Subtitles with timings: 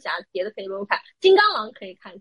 [0.00, 2.12] 侠别的可以不用看，金刚狼可以看。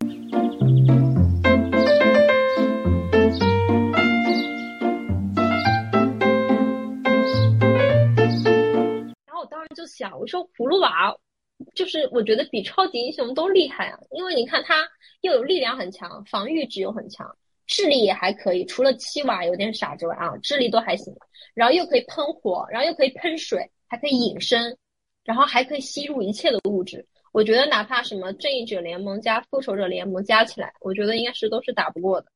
[9.26, 11.16] 然后我当时就想，我说葫芦娃，
[11.74, 14.88] 就是我觉得比超级英雄都厉害啊，因为你看他
[15.22, 17.36] 又有力量很强，防御值又很强。
[17.68, 21.14] 智力也还可以，除了七娃有点傻之外啊，智力都还行。
[21.54, 24.76] 然后又可以喷火，然后又可以喷水，还可以隐身，
[25.24, 27.06] 然后还可以吸入一切的物质。
[27.32, 32.28] 我觉得哪怕什么正义者联盟加复仇者联盟加起来，我觉得应该是都是打不过的。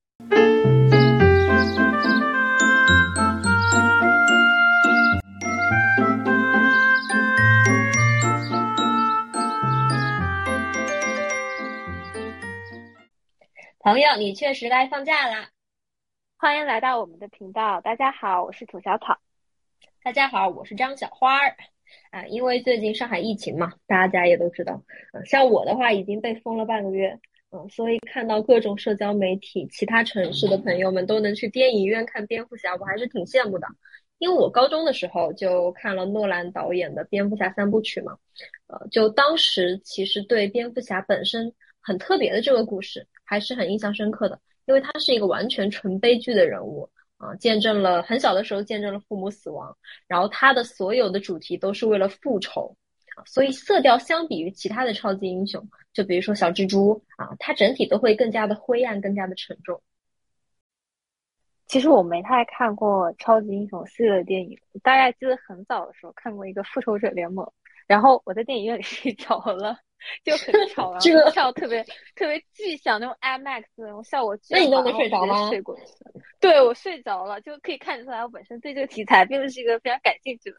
[13.80, 15.50] 朋友，你确实该放假啦！
[16.38, 17.82] 欢迎来到我们的频道。
[17.82, 19.18] 大家好，我是土小草。
[20.04, 21.56] 大家好，我是张小花儿。
[22.12, 24.84] 啊，因为最近上海疫情嘛，大家也都知道。
[25.14, 27.20] 嗯，像我的话已经被封了半个月。
[27.52, 33.68] 嗯，所以看到各种社交媒体，其他城市的朋友们都能去电影院看蝙蝠侠，我还是挺羡慕的。
[34.18, 38.18] 因为我高中的时候就看了诺兰导演的蝙蝠侠三部曲嘛。
[38.68, 43.08] 呃，就当时其实对蝙蝠侠本身很特别的这个故事。
[43.26, 46.88] 还是很印象深刻的，因为他是一个完全纯悲剧的人物
[47.24, 52.76] 啊，见证了很小的时候见证了父母死亡，然后他的所有的主题都是为了复仇，
[53.26, 59.82] 所以色调相比于其他的超级英雄，就比如说小蜘蛛啊，它整体都会更加的灰暗，更加的沉重。
[61.68, 67.50] 其实我没太看过超级英雄系列的电影，大概记得很早的时候看过一个复仇者联盟，
[67.88, 69.80] 然后我在电影院里 睡着了。
[70.24, 71.84] 就很吵，然后跳特别
[72.16, 75.50] 特别巨响那种 IMAX 那种效果，那你都能睡着吗？
[75.50, 75.84] 睡过去，
[76.40, 80.58] 对我睡着了，就可以看出来我本身对这个题材并不是一个非常感兴趣的。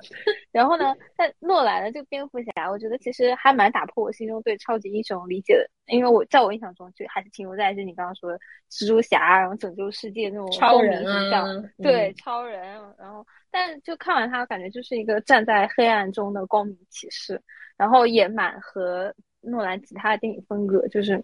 [0.50, 8.38] 然后呢， 但诺兰的这个蝙蝠侠，我觉得其实还蛮打破我心中对超级英雄理解的，因为我在我印象中就还是停留在就你刚刚说的
[8.70, 11.52] 蜘蛛侠，然后拯救世界那种超人啊，
[11.82, 12.60] 对超人，
[12.98, 17.40] 然后但就看完他，感觉就是一个站在黑暗中的光明骑士，
[17.76, 19.14] 然后也蛮和。
[19.46, 21.22] 诺兰其他的电影风格就是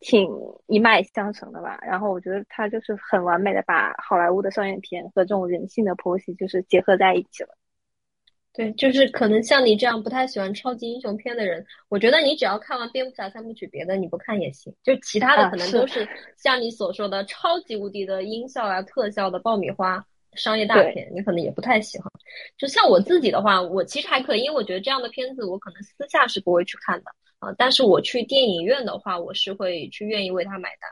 [0.00, 0.28] 挺
[0.66, 7.50] 一脉相承的吧，然后我觉得他就是很完美的把好莱坞的商业片和这种人性的剖析就是结合在一起了。
[8.52, 14.74] 对，就是可能像你这样不太喜欢超级英雄片的人，我觉得你只要看完蝙蝠侠三部曲，别的你不看也行。
[14.82, 22.10] 就其他的可能都是像你所说的超级无敌的音效啊、特效的爆米花商业大片，你可能也不太喜欢。
[22.56, 27.12] 就像我自己的话，我其实还可以，因为我觉得这样的片子我可能私下是不会去看的。
[27.38, 30.90] 啊，但是我去电影院的话，我是会去愿意为他买单。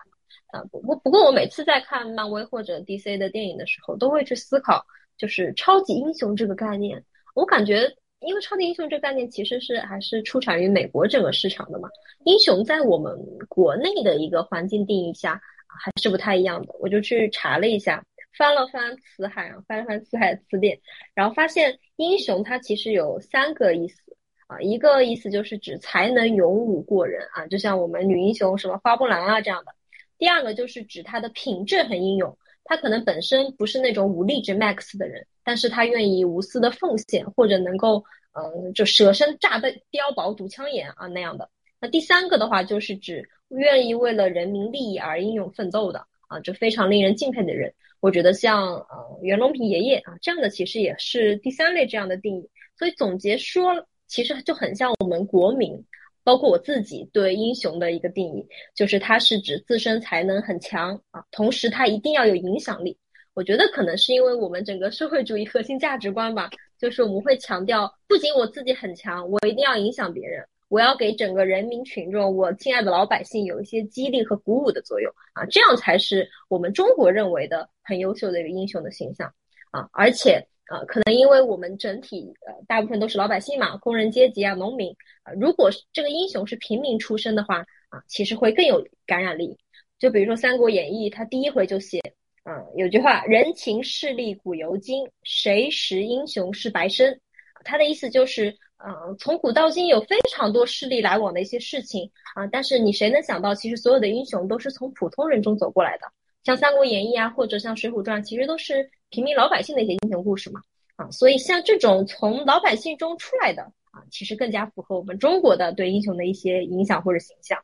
[0.52, 4.84] 啊，不不不过我每次在看漫威或者 DC 的电影的时候，都会去思考，
[5.18, 7.02] 就是超级英雄这个概念。
[7.34, 11.88] 我感觉，因为超级英雄这个概念其实是还是出产于美国整个市场的嘛，
[12.24, 13.12] 英雄在我们
[13.48, 16.72] 国内的一个环境定义下还是不太一样的。
[16.78, 18.04] 我就去查了一下，
[18.38, 20.78] 翻了翻词海，翻了翻词海词典，
[21.12, 24.00] 然后发现英雄它其实有三个意思。
[24.46, 29.72] 啊，一个意思就是指才能勇武过人啊，就像我们女英雄什么花木兰啊这样的。
[30.18, 41.50] 第二个就是指他的品质很英勇，他可能本身不是那种武力值 max 的人，但是他愿意无私的奉献，或者能够嗯就舍身炸弹碉堡堵枪眼啊那样的。
[41.80, 47.74] 那第三个的话就是指愿意为了人民利益而英勇奋斗的啊，就非常令人敬佩的人。
[47.98, 52.48] 我觉得像呃袁隆平爷爷啊这样的其实也是第三类这样的定义。
[52.78, 53.84] 所以总结说。
[54.06, 55.84] 其实就很像我们国民，
[56.22, 62.96] 包括我自己对英雄的一个定义，就是他是指自身才能很强啊，同时他一定要有影响力。
[63.34, 79.32] 我觉得可能是因为我们整个社会主义核心价值观吧，就是我们会强调，不仅我自己很强，我一定要影响别人，我要给整个人民群众，我亲爱的老百姓有一些激励和鼓舞的作用啊，这样才是我们中国认为的很优秀的一个英雄的形象
[79.70, 80.46] 啊，而且。
[80.70, 87.58] 呃，可能因为我们整体呃大部分都是老百姓嘛，工人阶级啊，农民啊，如果这个英雄是平民出身的话
[87.88, 89.56] 啊，其实会更有感染力。
[89.98, 92.00] 就比如说《三国演义》，他第一回就写，
[92.44, 97.18] 嗯，有句话“人情势利古犹今，谁识英雄是白生”。
[97.64, 98.50] 他的意思就是，
[98.84, 106.06] 嗯，从古到今有非常多势力来往的一些事情啊，但是你谁能想到，其实所有的英雄都是从普通人中走过来的。
[106.44, 110.60] 像《三国演义》啊，或者像《水浒传》，其实都是平民老百姓的一些英雄故事嘛，
[110.96, 113.62] 啊，所以像这种从老百姓中出来的
[113.92, 117.58] 啊，其实更加符合我们中国的对英雄的一些影响或者形象，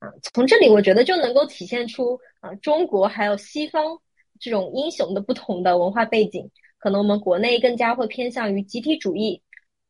[0.00, 3.98] 啊，从这里我觉得就能够体现出啊，中国还有西方
[4.40, 9.40] 这种英雄的不同的文化背景，可能我们国内更加会偏向于集体主义，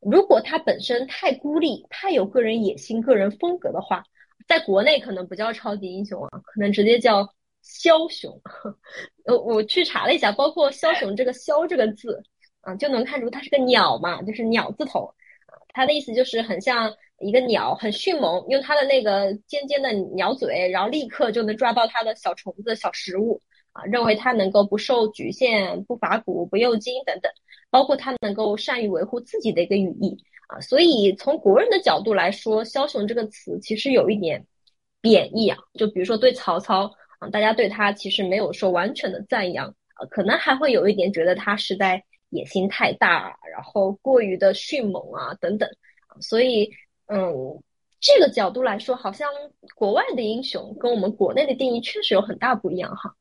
[0.00, 4.04] 如果他本身太孤立、太有个人野心、个人风格的话，
[4.46, 7.28] 在国内可能不叫超级英雄啊，可能直接叫
[7.64, 8.40] 枭雄。
[9.26, 12.22] 呃，我去查了一下，包括枭雄这个“枭”这个字
[12.60, 15.12] 啊，就能看出它是个鸟嘛，就是鸟字头啊，
[15.74, 23.40] 它的意思就是很像一个鸟，很迅猛，用它的那个尖尖的鸟嘴，然后立刻就能抓到它的小虫子、小食物
[23.72, 27.30] 啊，认为它能够不受局限、不伐骨、不诱精等等。
[27.70, 30.16] 包括它能够善于维护自己的一个羽翼
[30.46, 34.46] 啊，所以从国人的角度来说，“枭雄”这个词其实有一点
[35.02, 35.58] 贬义啊。
[35.74, 45.68] 就比如说对曹操啊，啊大家对他其实没有说完全的赞扬啊，可能还会有一点觉得他实在野心太大，然后过于的迅猛啊等等。
[46.20, 46.70] 所以，
[47.06, 47.62] 嗯，
[48.00, 49.28] 这个角度来说，好像
[49.74, 53.14] 国外的英雄跟我们国内的定义确实有很大不一样哈。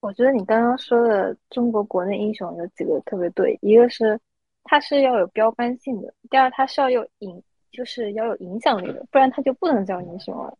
[0.00, 4.18] 我觉得你刚刚说的中国国内英雄有几个特别对，一个是
[4.64, 10.56] 他是要有标杆性的，第二他是要有影，就是要有影响力的，不然他就不能叫英雄了。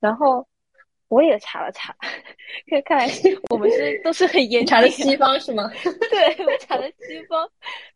[0.00, 0.46] 然后
[1.10, 1.94] 我也查了查，
[2.68, 3.08] 看看来
[3.50, 5.70] 我们是都是很严查的西方是吗？
[6.10, 7.46] 对，我查的西方。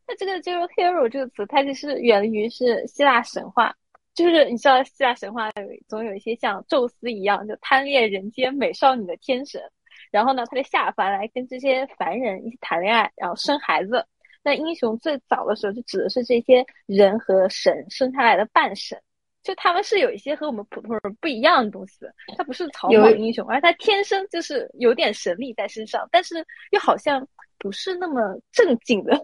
[0.06, 3.74] 那这个就是 hero 这个词，它其实源于是希腊神话，
[4.14, 5.48] 就是你知道希腊神话
[5.88, 9.62] 总有一些像宙斯一样就贪恋人间美少女的天神。
[10.10, 14.04] 然后呢，他就下凡来跟这些凡人一起谈恋爱，然后生孩子。
[14.42, 19.00] 那英雄最早的时候就指的是这些人和神生下来的半神，
[19.44, 22.00] 就他们是有一些和我们普通人不一样的东西。
[22.36, 27.24] 他不是草莽英雄，而他天生就是有点神力在身上，但是又好像
[27.58, 29.16] 不是那么正经的，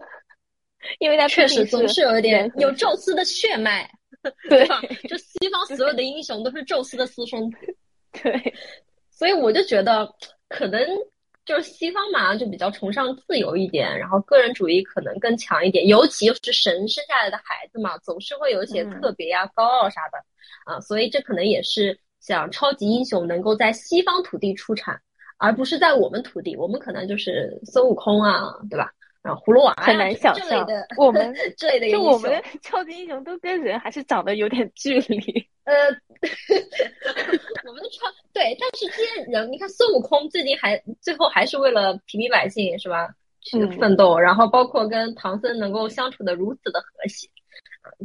[0.99, 3.91] 因为他确实总是有一点有宙斯的血脉，
[4.47, 4.79] 对吧？
[5.09, 7.57] 就西方所有的英雄都是宙斯的私生子，
[8.23, 8.53] 对。
[9.09, 10.09] 所以我就觉得。
[10.53, 10.85] 可能
[11.51, 20.17] 就是西方嘛，就比较崇尚自由一点，然后个人主义可能更强一点，尤其又是神生下来的孩子嘛，总是会有一些特别呀、高傲啥的
[20.63, 24.97] 啊，所以这可能也是想超级英雄能够在西方土地出产，
[25.37, 28.89] 而不是在我们土地，我们可能就是孙悟空啊，对吧？
[29.21, 35.47] 然后葫芦娃很难想象的，我们 这类的就我们超级英雄都跟人还是长得有点距离。
[35.63, 35.73] 呃，
[37.65, 43.09] 我们的超对，但是这些人，你看孙悟空最近还最后还是为了平民百姓是吧
[43.41, 47.27] 去奋斗，然后包括跟唐僧能够相处的如此的和谐，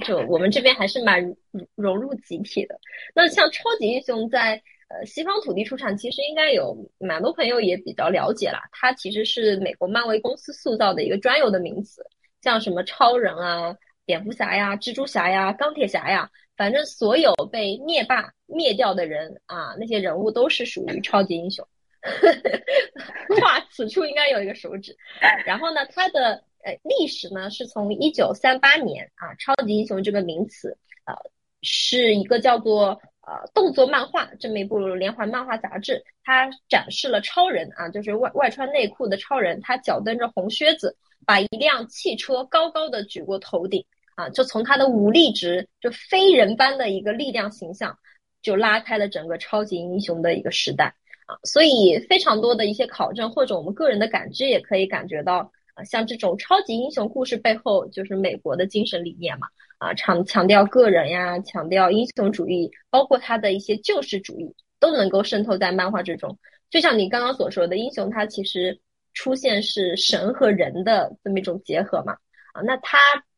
[0.04, 1.36] 就我们这边还是蛮
[1.74, 2.78] 融入集体的。
[3.14, 4.62] 那像超级英雄在。
[4.88, 8.62] 呃，西方土地出产其实应该有蛮多朋友也比较了解啦。
[8.70, 12.06] 它其实是美国漫威公司塑造的一个专有的名词，
[12.40, 21.66] 像什么超人啊、蝙蝠侠呀、蜘蛛侠呀、钢铁侠呀，反正所有被灭霸灭掉的人啊，那些人物都是属于超级英雄。
[23.42, 24.96] 哇，此处应该有一个手指。
[25.44, 31.14] 然后呢，它的呃历史呢是从一九三八年啊，超级英雄这个名词啊
[31.62, 33.00] 是一个叫做。
[33.28, 43.84] 呃，动作漫画这么一部连环漫画杂志，它展示了超人啊，就是外外穿内裤的超人，他脚蹬着红靴子，把一辆汽车高高的举过头顶
[44.16, 47.96] 啊，就从他的武力值，就非人般的一个力量形象，
[48.42, 50.86] 就拉开了整个超级英雄的一个时代
[51.26, 51.38] 啊。
[51.44, 59.46] 所以非常多的一些考证或者我们个人的感知，也可以感觉到啊，像这种超级英雄故事背后，就是美国的精神理念嘛。
[59.78, 66.38] 啊，强强调个人呀，强调英雄主义，包括他的一些救世主义，都能够渗透在漫画之中。
[66.70, 68.80] 就像你刚刚所说的，英雄他其实
[69.12, 72.14] 出现是神和人的这么一种结合嘛。
[72.54, 72.96] 啊，那他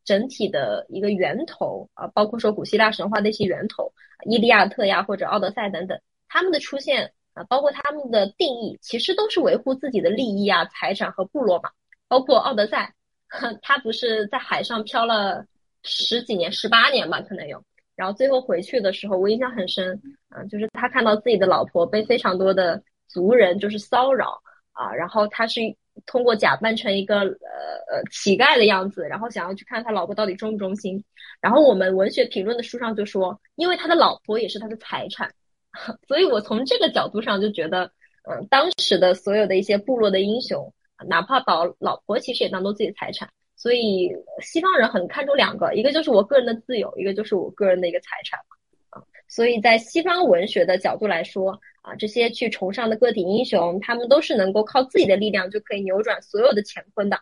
[0.08, 3.92] 整体的一个源头啊，包括说古希腊神话的一些源头，
[4.24, 11.68] 伊利亚特呀或者奥德赛等等，他们的出现啊，包括他们的定义，其实都是维护自己的利益啊、财产和部落嘛。
[12.08, 12.94] 包括奥德赛，
[13.60, 15.44] 他不是在海上漂了。
[15.84, 17.62] 十几年、十八年吧，可能有。
[17.94, 19.94] 然后最后回去的时候，我印象很深，
[20.28, 25.60] 啊，就是他看到自己的老婆被非常多的族人就是骚扰啊，然后他是
[26.06, 27.26] 通过假扮成一个呃
[27.90, 31.02] 呃乞丐的样子，然后想要去看他老婆到底忠不忠心。
[31.40, 35.32] 然后我们文学评论的书上就说，因为他的老婆也是他的财产，
[36.08, 37.90] 所以我从这个角度上就觉得，
[38.28, 40.72] 嗯，当时的所有的一些部落的英雄，
[41.06, 43.28] 哪怕把老婆其实也当做自己的财产。
[43.54, 44.08] 所以
[44.40, 48.38] 西方人很看重两个，一个就是我个人的自由，一个就是我个人的一个财产
[48.90, 49.02] 啊。
[49.26, 57.16] 所以在西方文学的角度来说啊，这些去崇尚的个体英雄，他们都是能够靠自己的力量就可以扭转所有的乾坤的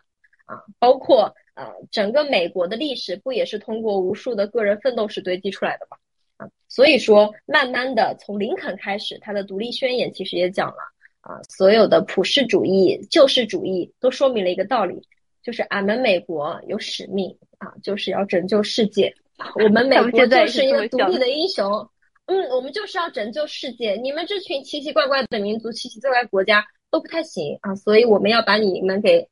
[0.45, 0.61] 啊。
[0.79, 5.97] 包括呃整个美国的历史不也是通过无数的个人奋斗史堆积出来的吗？
[6.37, 10.77] 啊，所以说慢慢的从林肯开始，他的独立宣言其实也讲了
[11.21, 15.01] 啊，所有的普世主义、救世主义都说明了一个道理。
[15.43, 19.15] 就是俺们美国有使命啊，就是要拯救世界。
[19.63, 21.89] 我们美国就是一个独立的英雄。
[22.27, 23.93] 嗯，我们就是要拯救世界。
[23.95, 29.25] 你们这群奇奇怪怪的民族、奇奇怪怪国家都不太行啊，所以我们要把你们给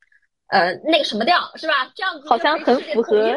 [0.48, 1.92] 呃那个什么掉，是吧？
[1.94, 3.36] 这样子好像很符合，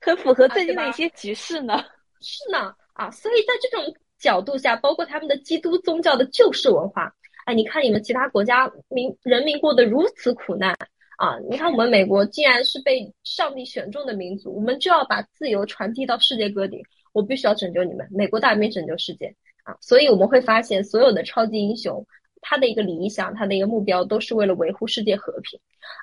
[0.00, 1.84] 很符合最近的一些局势呢。
[2.20, 7.12] 是呢，啊，所以在这种角度下，包括他们的基督宗教的救世文化，
[7.44, 10.74] 哎，你看你们其他国家民人民过得如此苦难
[11.18, 16.82] 啊，你看我们美国既然是被上帝选中的民族，我们就要把自由传递到世界各地。
[17.12, 19.76] 我必须要拯救你们，美国大兵拯救世界啊！
[19.80, 22.04] 所以我们会发现，所有的超级英雄，
[22.40, 25.60] 他的一个理想，他的一个目标，都是为了维护世界和平。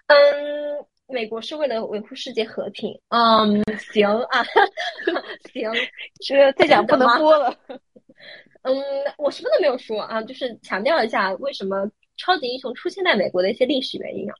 [0.07, 2.93] 嗯，美国是为了维护世界和平。
[3.09, 4.43] 嗯，行啊，
[5.51, 5.71] 行，
[6.25, 7.55] 这再讲不能播了。
[8.61, 8.75] 嗯，
[9.17, 14.35] 我什么都没有说啊，就是强调一下为什么超级英雄出现在美国的一些历史原因啊。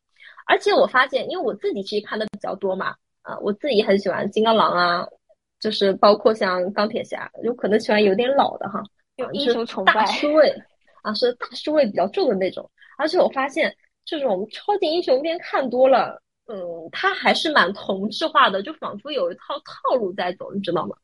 [0.45, 5.07] 而且我发现，因为我自己其实看的比较多嘛，啊，我自己很喜欢金刚狼啊。
[5.59, 8.81] 就是包括像钢铁侠，有可能喜欢有点老的哈，
[9.17, 10.49] 有英雄崇拜大叔味
[11.01, 12.69] 啊，是大叔味比较重的那种。
[12.97, 13.75] 而且我发现
[14.05, 16.57] 这种超级英雄片看多了，嗯，
[16.91, 20.95] 他还是蛮同质化的，就仿佛有一套套路在走，你知道吗？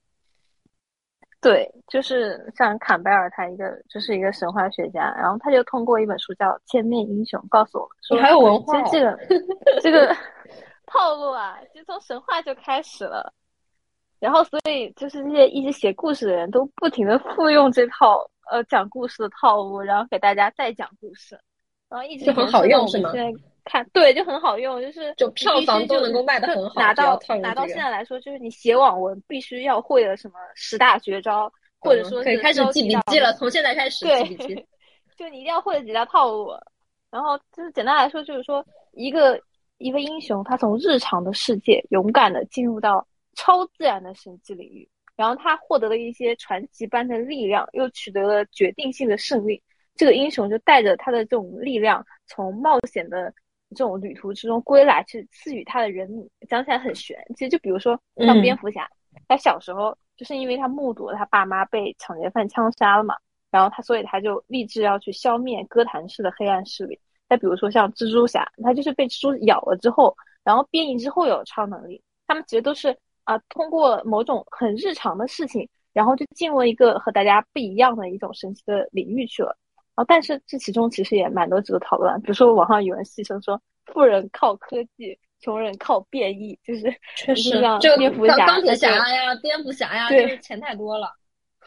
[1.41, 9.19] 对，就是像坎贝尔他一个就是一个神话学家，然后他就通过一本书叫《千面英雄》告诉我们说，还有文化，这个
[9.79, 10.15] 这个
[10.87, 13.31] 套路啊，就从神话就开始了。
[14.19, 18.19] 然后，所以就是那些一直写故事的人都不停的复用这套
[18.49, 21.37] 呃讲故事的套路，然后给大家再讲故事，
[21.89, 23.11] 然后一直很好用是吗？
[23.13, 26.79] 现在看对就很好用，就是就票房都能够卖的很好。
[26.79, 33.33] 拿到拿到现在来说，就是你写网文必须要会的什么十大绝招，或者说可以开始记笔记了。
[33.33, 34.65] 从现在开始记笔记，
[35.17, 36.51] 就你一定要会的几大套路。
[37.11, 39.39] 然后就是简单来说，就是说一个
[39.77, 43.05] 一个英雄，他从日常的世界勇敢的进入到。
[43.35, 49.61] 超自然的神迹领域，然后他获得了一些传奇般的力量，又取得了决定性的胜利。
[49.95, 53.33] 这个英雄就带着他的这种力量，从冒险的
[53.69, 56.29] 这种旅途之中归来，去赐予他的人民。
[56.49, 58.89] 讲起来很玄，其实就比如说像蝙蝠侠，
[59.27, 63.15] 他小时候就是因为他目睹了他爸妈被抢劫犯枪杀了嘛，
[63.51, 66.99] 然后他所以他就立志要去消灭哥谭市的黑暗势力。
[67.29, 72.01] 再比如说像蜘蛛侠，他就是被蜘蛛咬了之后，然后变异之后有超能力。
[72.27, 72.97] 他们其实都是。
[73.25, 79.55] 啊，通过某种很日常的事情，然后就进入了一个和大家不一样的一种神奇的领域去了。
[79.95, 82.19] 啊，但是这其中其实也蛮多值得讨论。
[82.21, 91.11] 比如说网上有人戏称说，富人靠科技，穷人靠变异，就是确实这蝙蝠侠、钢铁侠呀、蝙蝠侠呀，就是钱太多了。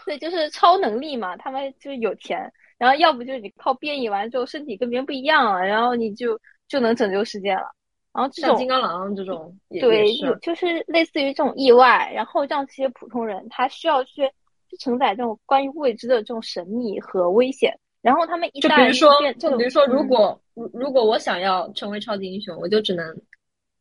[0.04, 6.38] 对，就是超能力嘛，他们就是有钱，然后要不就是你靠变异完之后身体跟别人不一样了，然后你就
[6.68, 7.74] 就能拯救世界了。
[8.18, 14.28] 然后这种金刚狼这种，对，有就是类似于这种意外，然后让这些普通人他需要去
[14.68, 17.72] 去承载这种关于未知的这种神秘和危险。
[18.02, 23.06] 然后他们一就比如说，就比如说，如果如如果我想要成为超级英雄，我就只能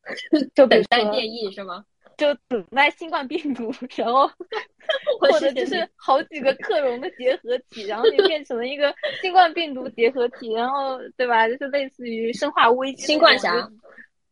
[0.53, 1.83] 就等待变异是吗？
[2.15, 4.29] 就等待新冠病毒，然后
[5.19, 11.47] 或者就是好几个克隆的结合体，然后就变成了一个新冠病毒结合体，然后对吧？
[11.47, 13.67] 就是类似于生化危机，新冠侠。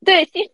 [0.05, 0.49] 对新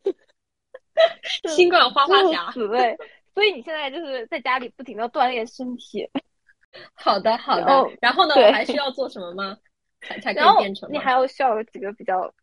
[1.55, 2.97] 新冠花花侠，对，
[3.33, 6.09] 所以你现在就是在家里不停的锻炼身体。
[6.95, 7.91] 好的，好的。
[8.01, 9.57] 然后呢，我还需要做什么吗？
[9.99, 10.91] 才才可以变成？
[10.91, 12.33] 你还要需要有几个比较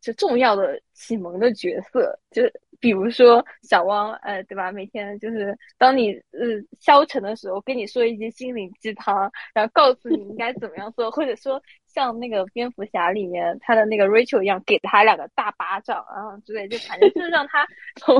[0.00, 2.42] 就重要的启蒙的角色，就
[2.82, 4.70] 比如说小汪，呃，对吧？
[4.70, 11.62] 每天就是当你呃消沉的时候，跟你说一些心灵鸡汤，然后告诉你应该怎么样做，或者说。
[11.94, 17.66] 像那个蝙蝠侠里面他的那个 Rachel 一样，给他两个大巴掌啊之类，就反正就是让他
[18.00, 18.18] 从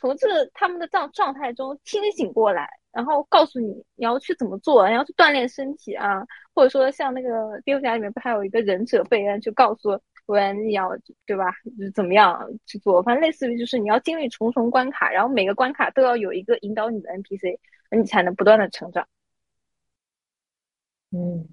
[0.00, 9.96] 从这他们的这样状态中清醒过来，然后告诉你你要去怎么做，你要去锻炼身体啊，或者说像那个蝙蝠侠里面不还有一个忍者贝恩，就告诉
[10.28, 10.90] 我你要
[11.24, 17.58] 对吧，就怎么样去做，反正类似于就是你要经历重重关卡，然后每个关卡都要有一个引导你的 NPC，
[17.96, 19.08] 你才能不断的成长。
[21.10, 21.48] 嗯。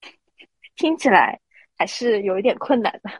[0.76, 1.40] 听起来
[1.76, 3.10] 还是有一点困难的。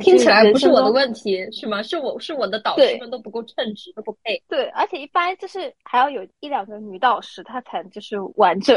[0.00, 1.82] 听起来不是我的问题是吗？
[1.82, 4.42] 是我是我的导师们都不够称职，都不配。
[4.48, 8.76] 对，而且一般就是还要有一两个女导师，她才就是完整。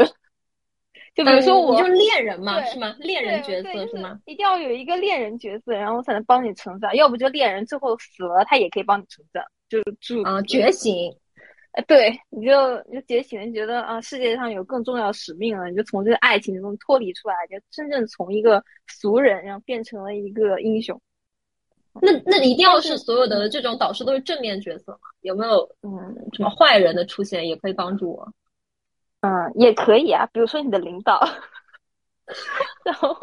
[1.18, 2.96] 就比如说我，就恋人嘛，是吗？
[3.00, 4.20] 恋人角色是吗？
[4.26, 6.96] 一定要有一个恋人角色，然后才能帮你成长。
[6.96, 11.12] 要不就恋人最后死了，他也可以帮你成长，就就啊觉醒。
[11.88, 21.02] 对，你就你就觉醒，你觉得啊，世界上有更重要的使命了，你就从这个爱情中脱离出来，就真正从一个俗人，然后变成了一个英雄。
[22.00, 25.00] 那那一定要是所有的这种导师都是正面角色吗？
[25.22, 28.34] 有没有嗯什么坏人的出现也可以帮助我？
[29.28, 31.28] 嗯，也可以啊，比如说你的领导。
[32.84, 33.16] 然后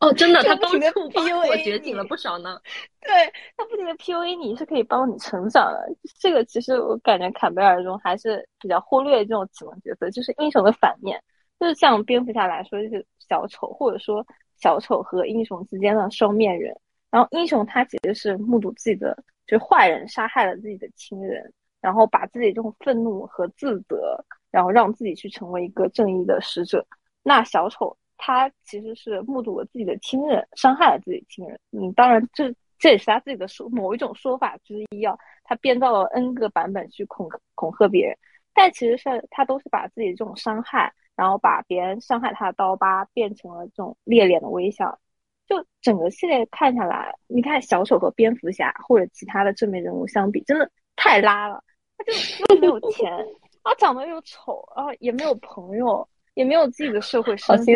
[0.00, 2.58] 哦，真的，他不停的 PUA 我觉醒了不少呢。
[3.00, 3.10] 对
[3.56, 5.86] 他不停的 PUA 你是可以帮你成长的。
[6.18, 11.22] 这个其实我感觉坎贝尔中还是比较忽略这种启蒙角色，就是英雄的反面，
[11.60, 14.26] 就是像蝙蝠侠来说就是小丑，或者说
[14.56, 16.74] 小丑和英雄之间的双面人。
[17.10, 19.14] 然后英雄他其实是目睹自己的
[19.46, 21.52] 就是坏人杀害了自己的亲人，
[21.82, 26.86] 然后把自己这种愤怒和自责，然后让自己去成为一个正义的使者。
[27.22, 27.96] 那小丑。
[28.20, 35.16] 他其实是目睹了自己的亲人伤害了自己亲人，嗯，当然这这也是他自己的说某一种说法之一啊。
[35.44, 38.18] 他编造了 N 个版本去恐恐吓别人，
[38.52, 44.98] 但其实是他都是把自己这种伤害，然后把别人伤害他的刀疤变成了这种裂脸的微笑。
[45.46, 51.62] 就整个系列看下来，你看小丑和蝙蝠侠或者其他的正面人物相比，真的太拉了。
[51.96, 52.12] 他就
[52.56, 53.24] 又没有钱，
[53.68, 56.08] 然后长得又丑，然后也没有朋友。
[56.34, 57.66] 也没有自己的社会身份，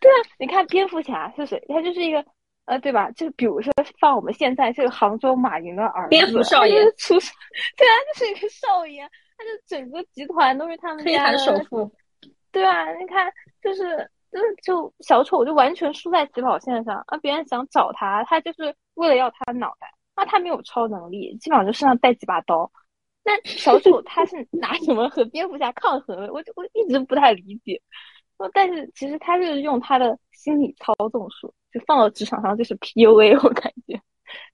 [0.00, 1.62] 对啊，你看蝙蝠侠是谁？
[1.68, 2.24] 他就是一个，
[2.64, 3.10] 呃，对吧？
[3.10, 7.34] 就比如说放我们现在这个杭州马云的儿子，蝙蝠少爷出生，
[7.76, 9.02] 对啊，就是一个少爷，
[9.36, 11.92] 他就整个集团都是他们家的首富，
[12.50, 13.30] 对啊，你看，
[13.62, 17.18] 就是就是就小丑就完全输在起跑线上啊！
[17.18, 19.86] 别人想找他，他就是为了要他的脑袋，
[20.16, 22.72] 那他没有超能力，基本上就身上带几把刀。
[23.24, 26.28] 那小丑他是拿什么和蝙蝠侠抗衡？
[26.32, 27.80] 我就我一直不太理解。
[28.52, 33.40] 但是其实他是用他的心理操纵术，就放到职场上就是 PUA。
[33.44, 33.94] 我感觉，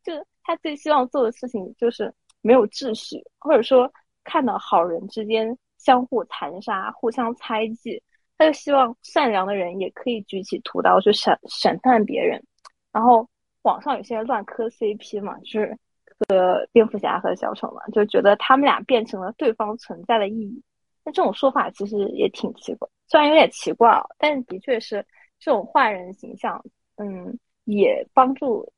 [0.04, 3.90] 就他最希望做的事情就是没有秩序，或者说
[4.24, 8.02] 看到好人之间相互残杀、互相猜忌，
[8.36, 12.44] 他就希望善良的人也可以举起屠刀去审审判别人。
[12.92, 13.26] 然后
[13.62, 15.74] 网上有些人乱磕 CP 嘛，就是。
[16.18, 20.62] 和蝙蝠侠和小丑嘛，就觉得他们俩变成了对方存在的意义。
[21.04, 25.04] 那这种说法其实也挺奇怪，虽然有点奇怪，但的确是
[25.38, 26.62] 这种坏人形象，
[26.96, 28.70] 嗯，也帮助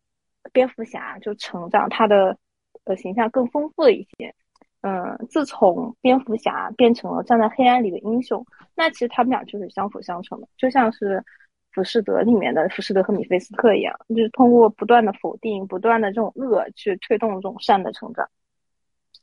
[0.52, 2.36] 蝙蝠侠就成长，他的
[2.84, 4.34] 呃形象更丰富了一些。
[4.82, 11.24] 嗯，自从蝙蝠侠变成了站在黑暗里的英雄，那其实他们俩就是相辅相成的，就像是。
[11.72, 18.28] 浮士德里面的浮士德和米菲斯特一样，就是通过不断的否定、不断的这种恶去推动这种善的成长。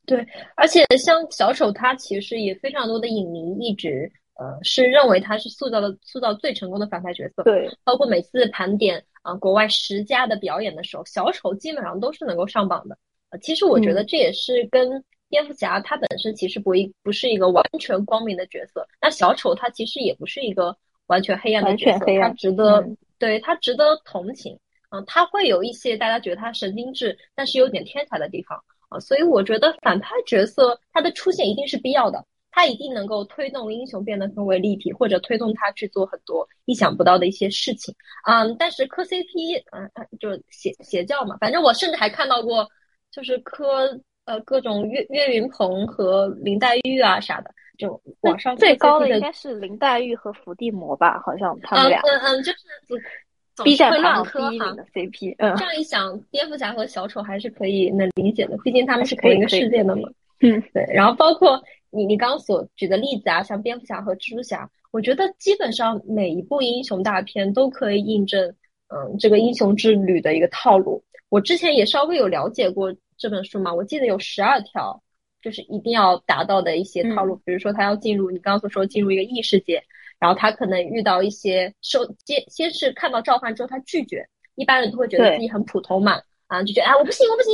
[0.06, 7.44] 对，而且像小丑，他其实也非常多的影迷一直呃是认为他是塑造的塑造最成功的反派角色。
[7.44, 12.98] 对，包括每次盘点啊国外十佳的表演的时候，小丑基本上都是能够上榜的。
[13.32, 20.78] 呃，其实我觉得这也是跟蝙蝠侠他本身其实不一不是一个完全光明的角色，那小丑他其实也不是一个。
[21.08, 24.58] 完全黑暗的角色，他值得，对他值得同情。
[24.90, 28.98] 嗯，他会有一些大家觉得他神经质，但是有点天才的地方啊。
[29.02, 37.94] 所以我觉得反派角色他的出现一定是必要的，他一定能够推动英雄变得更为立体，或者推动他去做很多意想不到的一些事情。
[38.26, 41.36] 嗯，但是磕 CP，嗯，就邪邪教嘛。
[41.42, 42.66] 反正我甚至还看到过，
[43.12, 47.54] 就是磕呃各种岳岳云鹏和林黛玉啊啥的。
[47.78, 52.02] 就网上最高的应该是林黛玉和伏地魔吧，好像他们俩。
[52.02, 52.58] 嗯嗯，就是
[53.64, 55.36] B 站乱磕哈的 CP。
[55.38, 60.10] 嗯，这样一想，蝙蝠侠和小丑还是可以能理解的，毕竟他们是同一个世界的嘛。
[60.42, 60.84] 嗯，对。
[60.94, 68.48] 然后包括你你刚刚所举的例子啊，像蝙蝠侠和蜘蛛侠，我觉得基本上每一部英雄大片都可以印证，
[68.90, 71.04] 嗯，这个英雄之旅的一个套路。
[71.30, 75.02] 我之前也稍微有了解过这本书嘛，我记得有十二条。
[75.42, 79.82] 就是一定要达到的一些套路，比如说他要进入你刚刚所说进入一个异世界，
[80.20, 87.54] 然后他可能遇到一些受先先是看到召唤之后他拒绝，一般人都会觉得自己很普通嘛，啊就觉得哎我不行我不行，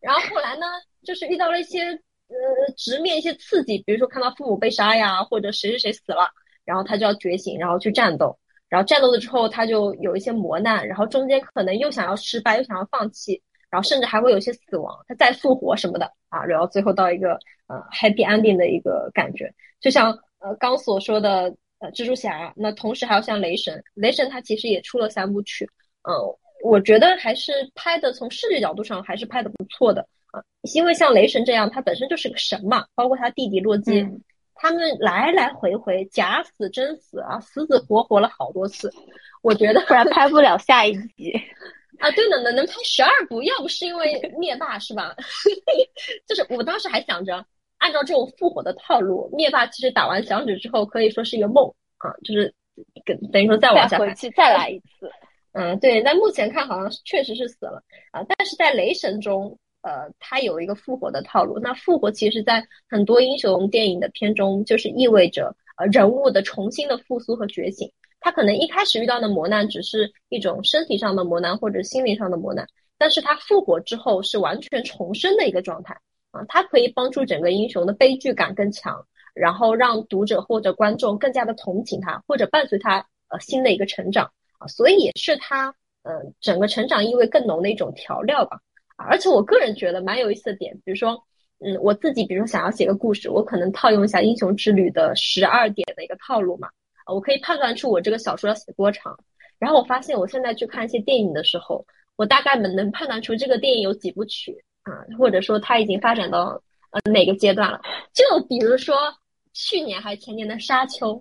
[0.00, 0.66] 然后后来呢
[1.04, 2.36] 就是遇到了一些呃
[2.76, 6.28] 直面一些刺激，比如说看到父母被杀呀，或者谁谁谁死了，
[6.64, 8.38] 然后他就要觉醒，然后去战斗，
[8.68, 13.40] 然后战斗了之后他就有一些磨难，然后中间可能又想要失败又想要放弃。
[13.70, 25.68] 然后甚至还会有一些死亡，他再复活什么的啊，然后最后到一个呃 happy ending 的一个感觉，就像呃刚所说的呃蜘蛛侠，那同时还有像雷神，雷神他其实也出了三部曲，
[26.08, 26.10] 嗯，
[26.64, 30.06] 我觉得还是拍的从视觉角度上还是拍的不错的。
[30.30, 30.40] 啊，
[30.74, 34.06] 因为像雷神这样，他本身就是个神嘛，包括他弟弟洛基，
[34.54, 38.92] 他们来来回回假死真死啊，死死活活了好多次，
[39.42, 41.32] 我觉得不然拍不了下一集。
[42.00, 45.14] 啊，对的，能能拍十二部，要不是因为灭霸是吧？
[46.26, 47.44] 就是我当时还想着，
[47.78, 51.64] 按照这种复活的套路，灭霸其实打完响指之后可以说是一个梦
[51.98, 52.52] 啊，就是
[53.04, 55.10] 跟等于说再往下回去再来一次。
[55.52, 57.82] 嗯，对，但目前看好像确实是死了
[58.12, 61.58] 啊，但是在雷神中，呃，他有一个复活的套路。
[61.58, 67.90] 那复活其实，在很多英雄电影的片中，就是意味着呃人物的重新的复苏和觉醒。
[68.20, 72.66] 他可能一开始遇到的磨难只是一种身体上的磨难或者心灵上的磨难，
[72.98, 75.94] 但是他复活之后是完全重生的一个状态
[76.30, 79.04] 啊，他可以帮助整个英雄的悲剧感更强，
[79.34, 84.30] 然后让读者或者观众更加的同情他，或者伴随他呃新的一个成长。
[84.58, 88.60] 啊，所以也是他，嗯，整个成长意味更浓的一种调料吧。
[88.96, 91.18] 而且我个人觉得蛮有意思的点，比如说，
[91.60, 96.68] 嗯，我自己比如说想要写个故事，我可能套用一下《英雄之旅》的十二点的一个套路嘛。
[97.04, 99.16] 啊，我可以判断出我这个小说要写多长。
[99.58, 101.84] 然后我发现我现在去看一些电影的时候，
[102.16, 106.60] 我大概能能判断出这个电影有几部曲啊，或者说它已经发展到
[106.90, 107.80] 呃哪个阶段了。
[108.12, 108.96] 就比如说
[109.52, 111.14] 去年还是前年的《沙丘》。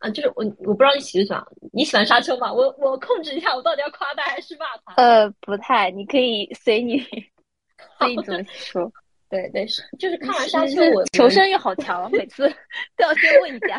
[0.00, 2.52] 啊，就是我，我不知道你喜不喜欢，你喜欢沙丘吗？
[2.52, 4.94] 我我控制一下，我到底要夸他还是骂他？
[4.94, 7.00] 呃，不太，你可以随你，
[7.98, 8.88] 随你怎么说。
[9.28, 12.48] 对对是，就是看完沙丘，我求生欲好强，每次
[12.96, 13.76] 都要先问一下，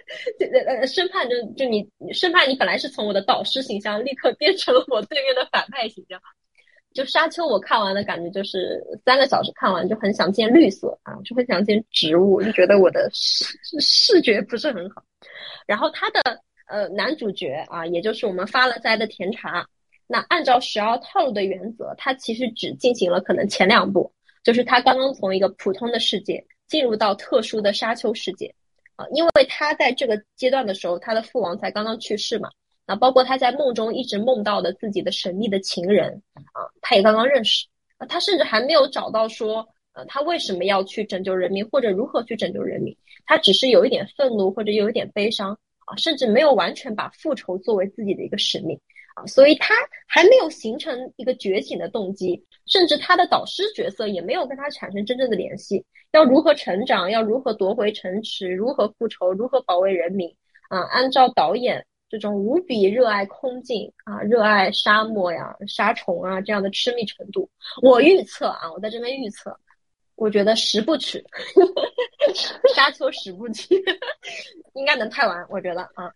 [0.86, 6.20] 生怕就就你生怕你本来是从我的导师形象立刻变成了我对面的反派形象。
[6.94, 13.46] 就沙丘，我看完的感觉就是三个小时看完就很想见绿色啊，就很想见植物，就觉得我的视
[13.80, 15.02] 视觉不是很好。
[15.66, 16.20] 然后他的
[16.68, 19.66] 呃男主角啊，也就是我们发了灾的甜茶，
[20.06, 24.12] 那按照十二套路的原则，他其实只进行了可能前两步，
[24.44, 28.54] 就是他刚刚从一个普通的世界进入到特殊的沙丘世界
[28.96, 32.50] 啊，因为他在这个阶段的时候，他的父王才刚刚去世嘛。
[32.84, 48.78] 那包括他在梦中一直梦到的自己的神秘的情人啊，他也刚刚认识啊，他甚至还没有找到说，呃，他为什么要去拯救人民或者如何去拯救人民，他只是有一点愤怒或者有一点悲伤啊，甚至没有完全把复仇作为自己的一个使命
[49.14, 49.74] 啊，所以他
[50.08, 60.34] 还没有形成一个觉醒的动机，甚至他的导师角色也没有跟他产生真正的联系，要如何成长，要如何夺回城池，如何复仇，如何保卫人民
[60.68, 61.84] 啊，按照导演。
[62.12, 67.48] 这种无比热爱空境啊，热爱沙漠呀、沙虫啊这样的痴迷程度，
[67.80, 69.58] 我预测啊，我在这边预测，
[70.14, 71.24] 我觉得十部曲，
[72.76, 73.82] 沙丘十部曲
[74.74, 76.12] 应该能拍完，我觉得啊，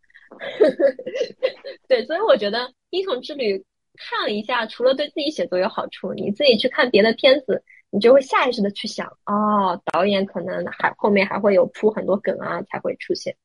[1.88, 2.58] 对，所以我觉得
[2.90, 3.56] 《英雄之旅》
[3.96, 13.36] 看了一下，除了对自己写作有好处，你自己去看别的片子，你就会下意识的去想，哦，导演可能还后面还会有铺很多梗啊才会出现。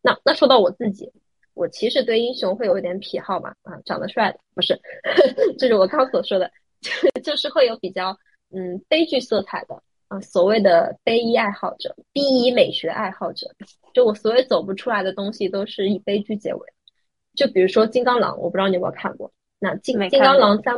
[0.00, 1.12] 那那说到我自己。
[1.54, 4.80] 我其实对英雄会有一点癖好嘛，啊，长得帅的不是，
[5.58, 6.48] 这是我刚所说的，
[7.24, 8.16] 就是会有比较
[8.54, 9.74] 嗯悲剧色彩的
[10.06, 13.50] 啊，所谓的悲医爱好者，B 衣美学爱好者，
[13.92, 16.60] 就我所有走不出来的东西都是以悲剧结尾。
[17.34, 20.74] 就比如说金刚狼，我不知道你有没有看过，那金金刚狼三，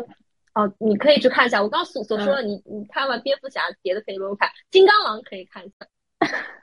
[0.55, 1.63] 哦，你可以去看一下。
[1.63, 5.87] 我刚所所说的，你你看完蝙蝠侠，别的可以不用看，金刚狼可以看一下，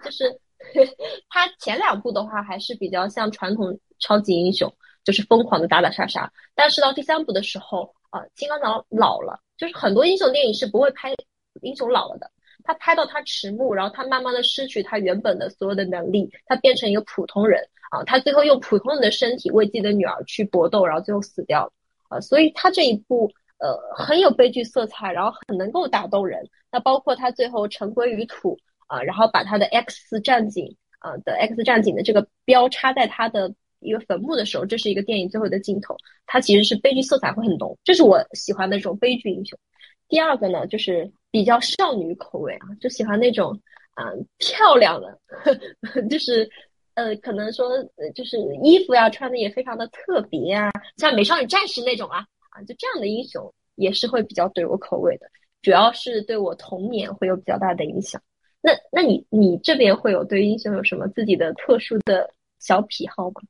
[0.03, 0.39] 就是。
[1.29, 6.29] 他前两部的话还是比较像传统超级英雄，就是疯狂的打打杀杀。
[6.55, 11.13] 但是到第三部的时候，啊，金刚狼老了，就是很多英雄电影是不会拍
[11.61, 12.29] 英雄老了的。
[12.63, 18.03] 他拍到他迟暮，然后他慢慢的失去他原本的所有的能力，他变成一个普通人啊。
[18.03, 21.71] 他最后用普通人的身体为自己的女儿去搏斗，然后最后死掉了
[22.09, 22.19] 啊。
[22.21, 26.47] 所以他这一部呃很有悲剧色彩，然后很能够打动人。
[26.71, 28.57] 那包括他最后尘归于土。
[28.89, 35.93] 啊，然后把他的 X 战警啊的 X 战警的这个标插在他的一个坟墓的时候，这是一个电影最后的镜头，
[36.25, 39.59] 它其实是悲剧色彩会很浓，这是我喜欢的这种悲剧英雄。
[40.07, 43.59] 第二个呢，就是比较少女口味啊，就喜欢那种
[43.95, 44.05] 啊
[44.37, 45.19] 漂亮的，
[46.09, 46.49] 就是
[46.97, 47.69] 呃可能说
[48.15, 55.27] 就是衣服呀穿的也非常的特别啊，像美少女战士那种啊啊就这样的英雄也是会比较对我口味的，
[55.61, 58.19] 主要是对我童年会有比较大的影响。
[58.61, 63.41] 那那你你这边会有对英雄有什么自己的特殊的小癖好吗？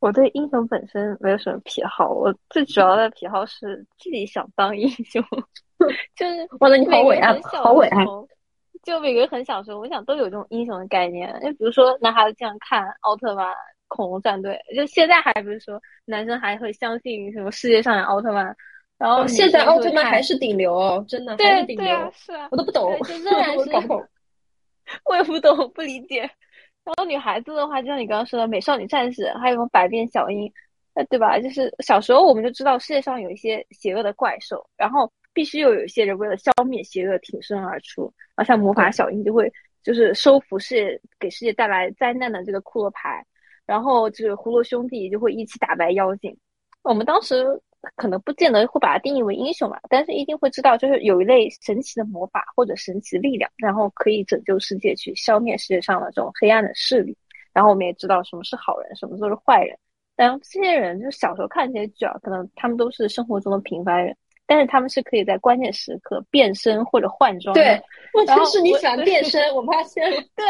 [0.00, 5.22] 我对英雄本身没有什么癖好，我最主要的癖好是自己想当英雄，
[6.16, 8.04] 就是哇，那你好伟岸，好伟岸。
[8.82, 11.32] 就每个人很小时候，我想都有这种英雄的概念。
[11.40, 13.54] 就比如说男孩子经常看奥特曼、
[13.88, 18.54] 恐龙战队，就现在还不是说男生还会相信什么世界上有奥特曼。
[18.98, 22.90] 然后现在奥特曼还是顶流哦，真的对对啊，是啊，我都不懂，
[25.04, 26.20] 我也不懂，不理解。
[26.84, 30.52] 然后女孩子的话，就像你刚刚说的，美少女战士，还有什么百变小樱，
[30.94, 31.38] 呃，对吧？
[31.40, 39.50] 就是小时候我们就知道世界上有一些邪恶的怪兽，然后必须又有一些人为了消灭邪恶挺身而出，啊，像魔法小樱就会
[39.82, 43.24] 就是收服世界，给世界带来灾难的这个骷髅牌，
[43.66, 46.36] 然后就是葫芦兄弟就会一起打败妖精。
[46.82, 47.44] 我们当时
[47.96, 57.16] 可能不见得会把它定义为英雄嘛，但是一定会知道，就是有一类神奇的魔法或者神奇的力量，然后可以拯救世界，去消灭世界上的这种黑暗的势力。
[57.52, 59.76] 然后我们也知道什么是好人，什么都是坏人。
[60.14, 64.16] 但这些人就是小时候看这些剧啊，可能他们都是生活中的平凡人。
[64.52, 67.62] 但是他们是可以在关键时刻变身或者换装的。
[67.62, 70.10] 对，问题是你喜欢变身， 我发现。
[70.36, 70.44] 对，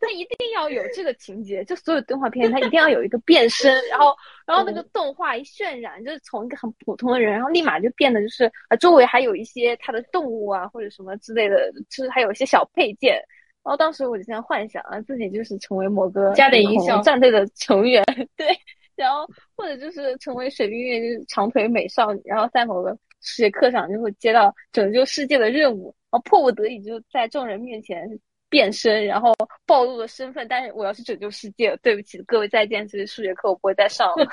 [0.00, 13.16] 他一定要有这个情节，就所有动画片他一定要有一个变身，然后，然后那个动画一渲染，就是从一个很普通的人，然后立马就变得就是啊，周围还有一些他的动物啊或者什么之类的，就是还有一些小配件。
[13.62, 18.02] 然后当时我就在幻想啊，自己就是成为某个加点音效战队的成员，
[18.38, 18.48] 对，
[18.96, 22.96] 然后或者就是成为水冰月，就是长腿美少女，然后在某个。
[23.24, 28.06] 世界课上就会接到拯救世界的任务，然后迫不得已就在众人面前
[28.48, 29.34] 变身，然后
[29.66, 30.46] 暴露了身份。
[30.46, 34.28] 但是我要去拯救世界，对不起各位再见，这节数学课我不会再上了。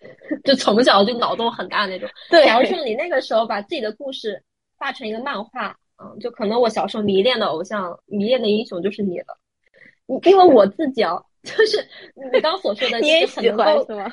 [0.42, 2.08] 就从小就脑洞很大那种。
[2.28, 4.42] 对，假如说你那个时候把自己的故事
[4.76, 9.38] 画成一个漫画，嗯，就可能我小时候迷恋的偶像、迷恋的英雄就是你了。
[10.24, 11.86] 因为我自己啊， 就是
[12.32, 14.12] 你刚所说的，你也喜欢是吗？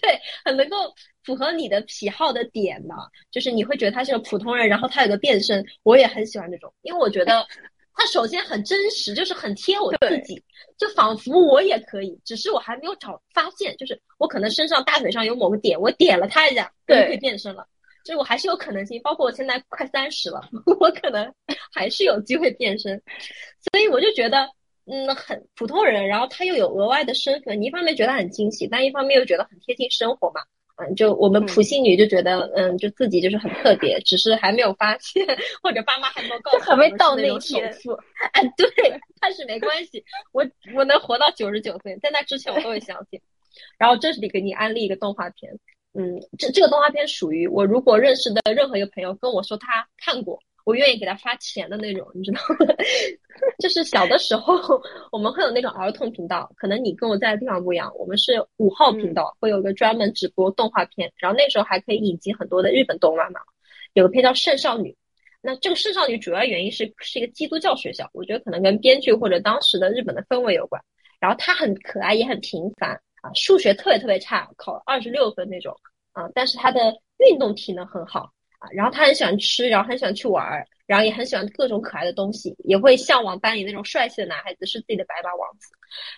[0.00, 0.76] 对，很能够
[1.24, 2.94] 符合你的癖好的点呢，
[3.30, 7.46] 就是你会觉得他是个普通人，然后他有个变身，我也很喜欢这种，因为我觉得
[7.94, 10.42] 他首先很真实，就是很贴我自己，
[10.76, 17.66] 就仿佛我也可以，只是我还没有找发现，就是我可能身上大腿上有某个点，我点了他一下，就可以变身了，
[18.04, 20.40] 就是我还是有可能性，包括我现在快三十了，
[20.80, 21.32] 我可能
[21.72, 23.00] 还是有机会变身，
[23.72, 24.48] 所以我就觉得。
[24.90, 30.40] 嗯，很普通人，然后他又有额外的身份，你一方面觉得很惊喜，但一方面又觉得很贴近生活嘛。
[30.80, 35.26] 嗯，就我们普信女就觉得，嗯，就自己就是很特别，只是还没有发现，
[35.62, 37.68] 或者爸妈还没有告诉，还没到那一天。
[38.32, 38.68] 哎，对，
[39.20, 43.20] 但是没关系，我我能活到九十九岁，在那之前我都会相信。
[43.76, 45.52] 然后这里给你安利一个动画片，
[45.98, 50.40] 嗯，这这个动画片属于我如果认识的任何一个朋友跟我说他看过。
[50.68, 52.74] 我愿意给他发钱的那种，你知道吗？
[53.58, 54.54] 就是小的时候，
[55.10, 63.40] 我们会有那种儿童频道，可能你跟我在的地方不一样，我们是五号频道，会有一个专门直播动画片，然后那时候还可以引进很多的日本动漫嘛。
[63.94, 64.90] 有个片叫《圣少女》，
[65.40, 70.82] 那这个圣少女主要原因是是一个基督教学校，我觉得可能跟编剧或者当时的日本的氛围有关。
[71.18, 72.90] 然后她很可爱，也很平凡
[73.22, 75.74] 啊，数学特别特别差，考二十六分那种
[76.12, 76.94] 啊，但是她的
[77.26, 78.30] 运动体能很好。
[78.58, 85.68] 啊，然后他很喜欢吃，然后很喜欢去玩儿，然后也很喜欢各种可爱的东西，也会向往班里那种帅气的男孩子是自己的白马王子。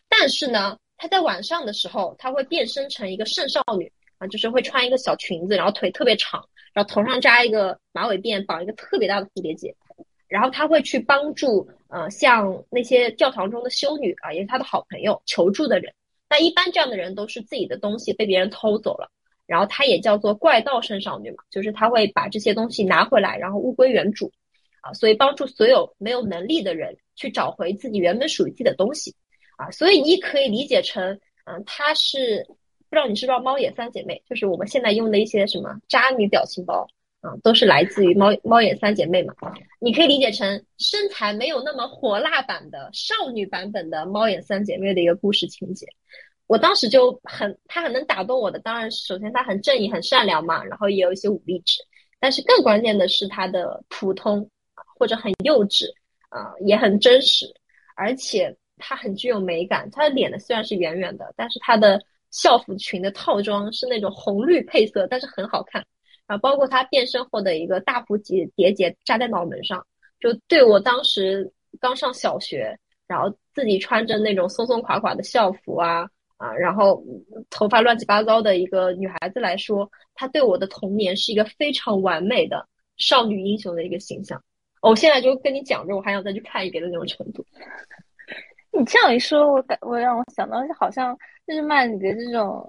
[0.08, 9.74] 但是呢，他在晚上的时候，他会变身成一个圣少女啊，就是会穿一个小裙子，然后腿特别长，然后头上扎一个马尾辫，绑一个特别大的蝴蝶结，
[10.28, 15.92] 然后他会去帮助呃像那些教堂中的修女啊，也是他的好朋友求助的人。
[16.28, 19.10] 那一般这样的人都是自己的东西被别人偷走了。
[19.50, 24.30] 然后她也叫做怪盗圣少女嘛，就是她会把这些东西拿回来，然后物归原主，
[24.80, 29.12] 啊，所以帮助所有没有能力的人去找回自己原本属于自己的东西，
[29.56, 32.46] 啊，所以你可以理解成，嗯，她是
[32.88, 36.86] 不知道你知不知道猫眼三姐妹，就是我们现在用的一些什么渣女表情包，
[37.20, 39.34] 啊，都是来自于猫猫眼三姐妹嘛，
[39.80, 45.88] 你可以理解成身材没有那么火辣版的少女版本的猫眼三姐妹的一个故事情节。
[46.50, 48.58] 我当时就很，他很能打动我的。
[48.58, 51.80] 当然，首先他很正义、很善良嘛，然后也有一些武力值。
[52.18, 54.50] 但是更关键的是他的普通
[54.98, 55.84] 或者很幼稚
[56.28, 57.46] 啊，也很真实，
[57.94, 59.88] 而且他很具有美感。
[59.92, 65.86] 他的脸呢虽然是圆圆的，但是他的校服裙的套装是那种红绿配色，但是很好看。
[66.26, 69.86] 啊，包括他变身后的一个大蝴蝶蝶结扎在脑门上，
[70.18, 76.10] 就对我当时刚上小学，然后自己穿着那种松松垮垮的校服啊。
[76.40, 77.04] 啊，然后
[77.50, 84.42] 头发乱七八糟的一个女孩子来说，她对我的童年是一个非常完美的少女英雄的一个形象。
[84.80, 87.44] 我现在就跟你讲着，我还想再去看一遍的那种程度。
[88.72, 92.66] 你这样一说，我感我让我想到，好像日漫里的这种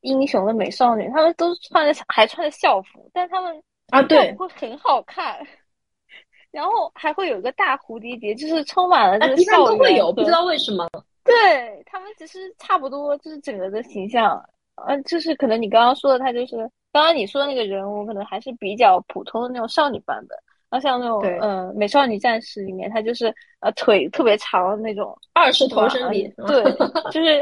[0.00, 5.38] 英雄的美少女，她们都穿着还穿着校服，但她们啊，对，会很好看。
[6.50, 9.78] 然后还会有一个大蝴蝶结，就是充满了这个校园。
[9.78, 10.88] 都会有，不知道为什么。
[11.26, 14.42] 对他们其实差不多，就是整个的形象，
[14.86, 16.56] 呃，就是可能你刚刚说的，他就是
[16.92, 20.38] 刚刚你说的那个人物，可能还是比较普通的那种少女版本。
[20.68, 26.62] 然后像那种，嗯，美少女战士里面，她就是呃腿特别长的那种二世头身比，对，
[27.12, 27.40] 就是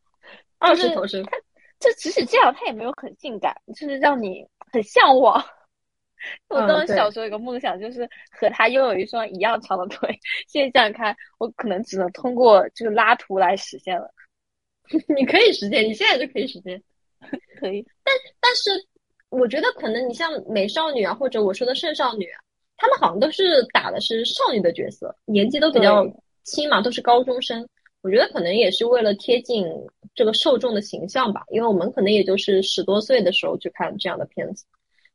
[0.58, 1.24] 二世头身。
[1.80, 5.42] 就即使这样，她也没有很性感，就是让你很向往。
[6.48, 10.08] 我当时小时候有个梦想，就是和他拥有一双一样长的腿。
[10.46, 14.12] 现在想想看，我可能只能通过就是拉图来实现了。
[15.14, 16.82] 你可以实现，你现在就可以实现。
[17.60, 17.86] 可以。
[18.02, 18.70] 但但是
[19.28, 22.40] 我觉得可能你像美少女啊，或者我说的圣少女，啊，
[22.76, 26.06] 她们好像都是打的是少女的角色，年纪都比较
[26.44, 27.68] 轻嘛，都是高中生。
[28.00, 29.66] 我觉得可能也是为了贴近
[30.14, 34.64] 这个受众的形象吧，因为我们可能也就是十多岁的时候去看这样的片子。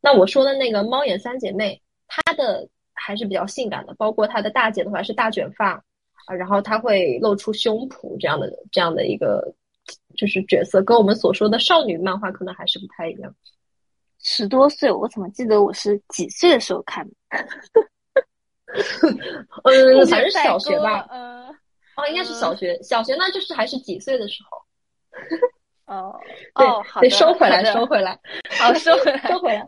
[0.04, 5.82] 那我说的那个猫眼三姐妹，她的还是比较性感的，包括她的大姐的话是大卷发
[6.26, 9.42] 啊，然后她会露出胸脯这样的这样的一个
[10.18, 13.34] 就是角色，跟我们所说的少女漫画可能还是不太一样。
[14.20, 17.14] 十多岁，我怎么记得我是几岁的时候看的？
[19.64, 21.08] 嗯，反正是小学吧。
[21.10, 21.48] 呃，
[21.96, 24.58] 哦，应该是小学，小学那就是还是几岁的时候。
[25.94, 26.20] 哦，
[26.56, 28.20] 哦，好得收回来，收回来，
[28.60, 29.66] 好， 收回来， 收回来，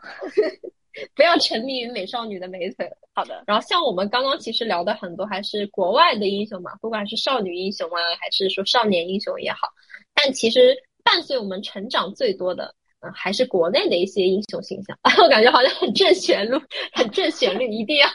[1.16, 2.90] 不要沉迷于美少女的美腿。
[3.14, 3.44] 好的。
[3.48, 9.68] 然后像我们刚刚其实聊的很多还是国外的英雄嘛，不管是少女英雄啊，还是说少年英雄也好，
[10.14, 14.98] 但其实伴随我们成长最多的，嗯，还是国内的一些英雄形象。
[15.24, 16.60] 我感觉好像很正旋律，
[16.94, 18.08] 很正旋律，一定要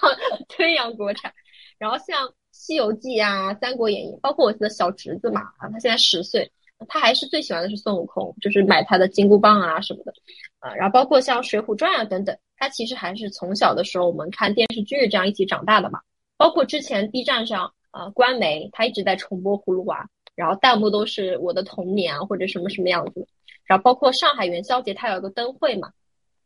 [0.49, 1.33] 推扬国产。
[1.79, 6.51] 然后像《西游记》啊，《三国演义》，包括我的小侄子嘛，啊，他现在十岁。
[6.89, 10.13] 他还是最喜欢的是孙悟空，就是买他的金箍棒啊什么的，
[10.59, 16.01] 啊，然后包括像《水浒传》啊等等，他其实还是从小的时候我们看电视剧这样一起长大的嘛。
[16.37, 20.03] 包括之前 B 站上，呃，官媒他一直在重播《葫芦娃》，
[20.35, 23.27] 然后弹幕都是我的童年啊或者什么什么样子。
[23.67, 25.91] 然后包括上海元宵节，它有一个灯会嘛，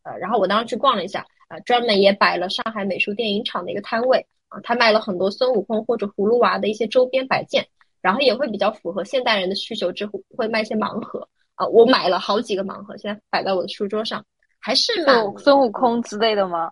[0.03, 7.67] 呃，然后我当时去逛了一下，啊，专门也摆了上海美术电影厂的一个摊位，啊，他卖了很多孙悟空或者葫芦娃的一些周边摆件。
[8.05, 14.23] 然后也会比较符合现代人的需求，之后会卖一些盲盒啊，我买了好几个盲盒，现在摆在我的书桌上，
[14.61, 16.71] 还是蛮孙悟空之类的吗？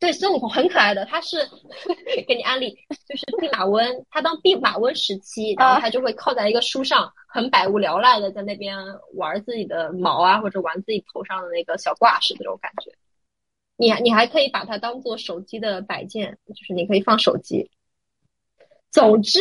[0.00, 1.36] 对，孙悟空很可爱的，他是
[2.26, 8.76] 给你安利，就是弼马温，他当弼马温时期，然后他就会靠在一个书上，很百无聊赖的在那边
[9.14, 12.90] 玩自己的毛啊，或者玩自己头上的那个小挂饰那种感觉。
[13.76, 17.70] 你你还可以把它当做手机的摆件，就是你可以放手机。
[18.90, 19.40] 总之，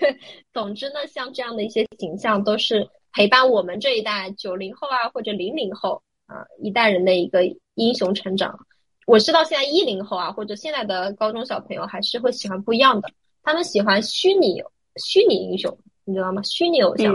[0.52, 7.42] 总之呢，像这样的一些形象，都是陪伴我们这一代九零后啊，或者零零后啊一代人的一个
[7.74, 8.58] 英雄成长。
[9.06, 13.08] 我知道现在一零后啊，或者现在的高中小朋友还是会喜欢不一样的，
[13.42, 14.62] 他们喜欢虚拟
[14.96, 16.42] 虚拟英雄，你知道吗？
[16.42, 17.14] 虚拟偶像，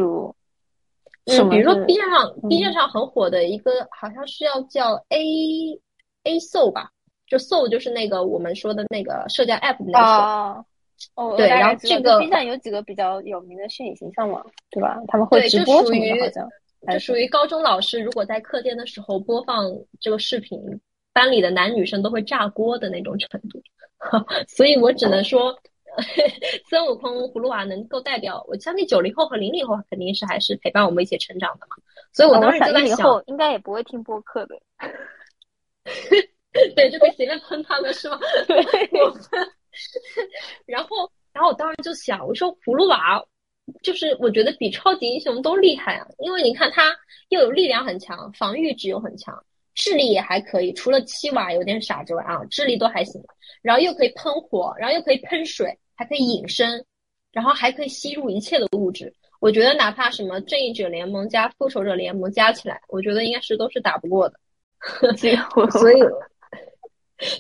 [1.26, 5.80] 嗯，比如说 B 站上 B 站上很火的一个，好像是要叫 A
[6.24, 6.89] A Soul 吧，
[7.28, 10.24] 就 Soul 就是那个我们说的那个社交 App 的那个。
[10.24, 10.65] 哦，
[11.38, 15.00] 对，然后这个 B 站有几个比较有名的虚拟形象嘛，对吧？
[15.08, 16.50] 他们会直播什么的，好像。
[16.86, 20.60] 这属于高中老师如果在课间的时候播放这个视频，
[21.13, 23.62] 班里的男女生都会炸锅的那种程度。
[24.50, 25.58] 所以我只能说，
[26.70, 31.76] 孙悟空、葫芦娃能够代表我相信九零后和零零后肯定是还是陪伴我们一起成长的嘛。
[32.12, 34.60] 所以我当时就在想，应该也不会听播客的。
[36.76, 38.20] 对，就可以随便喷他们是吗？
[38.46, 38.58] 对。
[40.66, 43.24] 然后，然后我当时就想，我说葫芦娃，
[43.82, 46.96] 就是我觉得比超级英雄都厉害啊，因为你看他
[47.30, 53.22] 又有力量很强，防御值又很强，智力也还可以，除了七娃有点傻之外啊，智力都还行。
[53.62, 56.86] 然后又可以喷火，然后又可以喷水，还可以隐身，
[57.32, 59.14] 然后还可以吸入一切的物质。
[59.40, 64.36] 我觉得哪怕什么正义者联盟加复仇者联盟加起来，我觉得应该是都是打不过的。
[65.72, 66.02] 所以。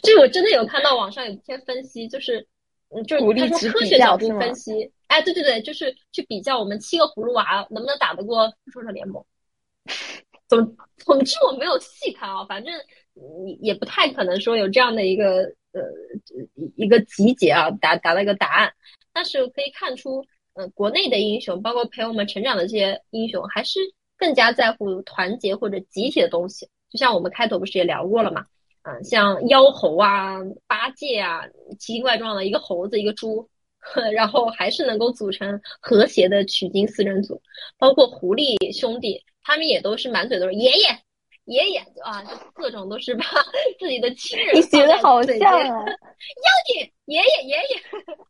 [0.01, 2.47] 这我真的有看到网上有一篇分析，就是，
[2.89, 9.23] 嗯，就是他说科学角度分析，哎，对对对，就是去比较我们七个葫芦娃能不能打得过复仇者联盟。
[10.47, 12.73] 总总之我没有细看啊，反正
[13.45, 15.81] 也也不太可能说有这样的一个呃
[16.75, 18.73] 一个集结啊，达达到一个答案。
[19.11, 23.79] 但是可以看出，嗯，国内的英雄，包括陪我们成长的这些英雄，还是
[24.17, 26.67] 更加在乎团结或者集体的东西。
[26.89, 28.45] 就像我们开头不是也聊过了嘛。
[28.83, 31.41] 嗯，像妖猴啊、八戒啊，
[31.79, 33.49] 奇形怪状的一个猴子、一个猪，
[34.13, 37.41] 然后还是能够组成和谐的取经四人组。
[37.77, 40.99] 包括狐狸兄弟，他们也都是满嘴都是爷爷、
[41.45, 43.23] 爷爷啊，就各种都是把
[43.79, 44.55] 自己的亲人。
[44.55, 45.85] 你学的好像啊！
[45.85, 47.81] 妖精爷爷爷爷，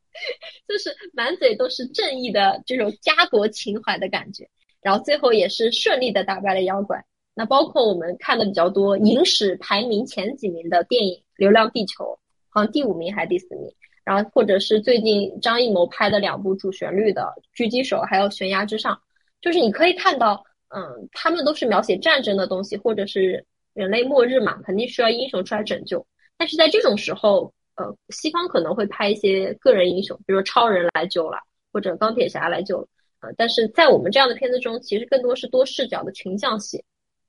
[0.68, 4.48] 就是满嘴都是正义的这种家国情怀的感觉。
[4.82, 7.04] 然后最后也是顺利的打败了妖怪。
[7.36, 12.04] 那包括我们看的比较多，影史排名前几名的电影《流浪地球》，
[12.50, 13.74] 好像第五名还是第四名。
[14.04, 18.94] 然后或者是最近张艺谋拍的两部主旋律的《狙击手》还有《悬崖之上》，
[19.42, 20.44] 就是你可以看到，
[20.76, 26.06] 嗯，他们都是描写战争的东西，或者是人类末日嘛，肯定需要英雄出来拯救。
[26.38, 31.38] 但是在这种时候，呃，西方可能会拍一些个人英雄，比如说超人来救了，
[31.72, 32.88] 或者钢铁侠来救了，
[33.22, 36.84] 呃，但是在我们这样的片子中，其实更多是多视角的群像戏。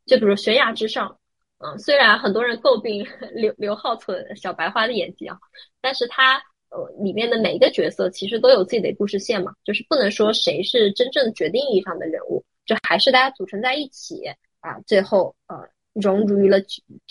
[0.07, 1.17] 就比如悬崖之上，
[1.59, 5.39] 嗯，虽然很多人诟病 刘刘浩存小白花的演技啊，
[5.81, 6.37] 但是他
[6.71, 14.25] 呃里面的每一个角色其实都有自己的故事线嘛，就是不能说谁是真正决定意义上的人物，就还是大家组成在一起
[14.61, 15.57] 啊，最后呃
[15.95, 16.59] 融入于了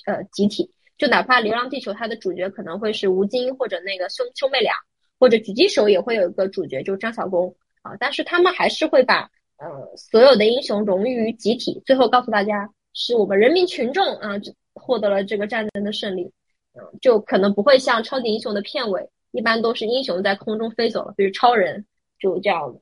[0.05, 0.69] 呃集体。
[0.95, 4.73] 就哪怕《流浪地球》它的主角可能会是吴京或者那个兄兄妹俩，
[5.19, 12.69] 或者狙击手也会有一个主角，就是张小弓啊，但是他们还是会把呃所有的英雄融于集体，最后告诉大家。
[12.93, 16.23] 是我们人民群众啊，就获得了这个战争的胜利，
[16.73, 21.85] 嗯，就可能不会像超级英雄的片尾，一般都是英雄在空中飞走了，比如超人
[22.19, 22.75] 就这样，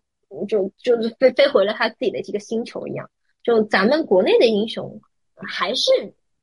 [0.48, 3.10] 就就是飞飞回了他自己的这个星球一样。
[3.44, 5.02] 就咱们国内的英雄
[5.36, 5.92] 还是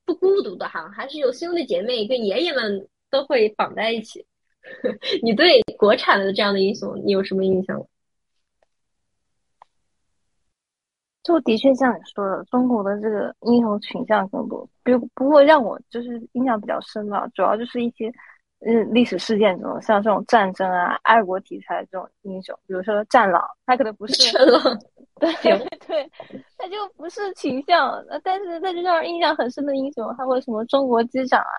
[0.05, 4.27] 不孤独的哈，还是有兄弟姐妹跟爷爷们都会绑在一起。
[5.23, 7.87] 你对国产的这样的英雄，你有什么印象？
[11.29, 14.67] 就的确像你说的，中国的这个英雄群像更多。
[14.83, 18.11] 比如，不过让我就是印象比较深的，主要就是一些
[18.61, 24.63] 嗯历史事件中，像这种战争啊、爱国题材这种英雄，比如说战狼，他可能不是战狼，
[25.21, 25.31] 对
[25.87, 26.11] 对，
[26.57, 28.03] 他就不是群像。
[28.25, 31.53] 但是在这让人印象很深的英雄，还有什么中国机长啊，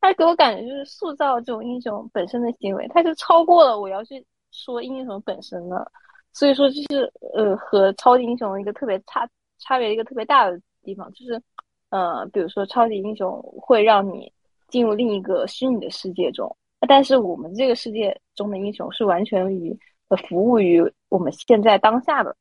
[0.00, 5.90] 他给我感觉就是塑造这种英雄本身的行为，他就超过了我要去说英雄本身的。
[6.32, 11.42] 所以说，就是呃，和超级英雄一个特别差差别一个特别大的地方，就是
[11.90, 14.32] 呃，比如说超级英雄会让你
[14.68, 16.54] 进入另一个虚拟的世界中，
[16.86, 19.76] 但是我们这个世界中的英雄是完全于
[20.08, 22.36] 呃服务于我们现在当下的。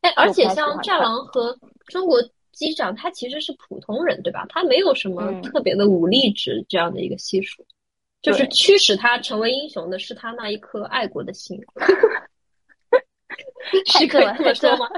[0.00, 1.58] 哎，而且像战狼和
[1.88, 4.46] 中国机长，他其实是普通人，对吧？
[4.48, 7.66] 他没有什么特别的武力值这样的一个系数，
[8.22, 11.60] 就是驱使他成为英雄的是他那一颗爱国的心。
[13.86, 14.88] 是可以这么说 吗？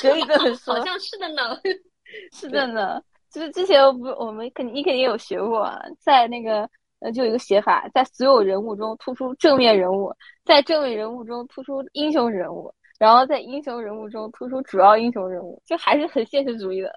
[0.00, 1.56] 可以这么说，好像是的呢。
[2.32, 3.00] 是的呢，
[3.30, 6.68] 就是之前不，我们肯定你肯定有学过，在那个
[7.00, 16.92] 呃，就有一个写法，在所有人物中突出正面人物，在正面人物中突出英雄人物，然后在英雄人物中突出主要英雄人物，就还是很现实主义的。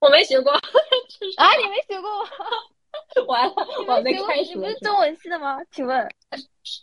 [0.00, 2.30] 我没学过啊，你没学过吗？
[3.26, 3.54] 完了，
[3.88, 4.54] 我没开始。
[4.54, 5.58] 你不是中文系的吗？
[5.70, 6.08] 请问？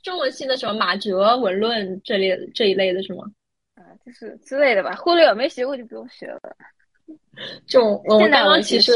[0.03, 3.23] 中文系的什么马哲文论这类这一类的是吗？
[3.75, 4.95] 啊，就是之类的吧。
[4.95, 6.39] 忽略没学过就不用学了。
[7.65, 8.93] 就我们刚刚其实，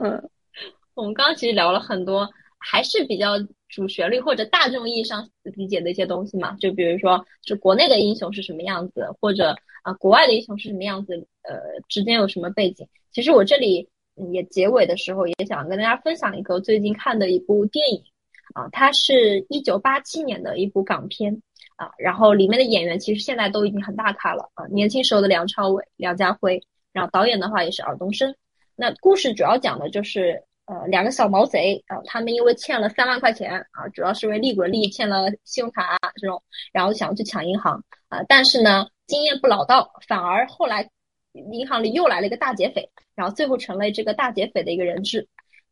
[0.00, 0.30] 嗯，
[0.94, 2.28] 我们刚刚其实聊了很多，
[2.58, 3.34] 还是比较
[3.68, 6.56] 主旋律或者大众意义上理解的一些东西嘛。
[6.56, 12.86] 就比如说，就国内的英雄是什么样子，或者啊，国外的英雄是什么样子，呃，之间有什么背景。
[13.12, 13.88] 其实我这里
[14.32, 18.02] 也结尾的时候也想跟大家分享一个最近看的一部电影。
[18.52, 21.40] 啊，它是一九八七年的一部港片
[21.76, 26.60] 啊，然后里面的演员其实现在都已经很大咖了啊，年轻时候的梁朝伟、梁家辉，
[26.92, 28.34] 然后导演的话也是尔冬升。
[28.76, 36.42] 那故事主要讲的就是呃两个小毛贼啊，他们因为欠了三万块钱啊，主要是为利滚利欠了信用卡这种，
[36.72, 40.88] 然后想要去抢银行啊，但是呢经验不老道，反而后来
[41.32, 45.26] 银行里又来了一个大劫匪，然后最后成了这个大劫匪的一个人质。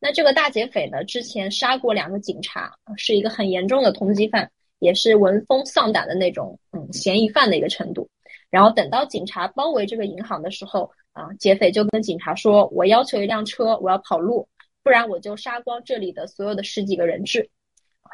[0.05, 4.51] 那这个大劫匪呢，之前杀过两个警察，是一个很严重的通缉犯，
[4.81, 8.09] 也是闻风丧胆的那种，嗯，嫌疑犯的一个程度。
[8.51, 14.49] 然后等到警察包围这个银行的时候，啊，劫匪就跟警察说：“我要求一辆车，我要跑路，
[14.83, 17.49] 不然我就杀光这里的所有的十几个人质。”